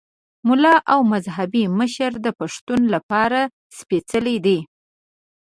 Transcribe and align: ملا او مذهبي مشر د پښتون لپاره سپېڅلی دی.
ملا 0.47 0.75
او 0.93 0.99
مذهبي 1.13 1.63
مشر 1.79 2.11
د 2.25 2.27
پښتون 2.39 2.81
لپاره 2.93 3.39
سپېڅلی 3.77 4.37
دی. 4.45 4.59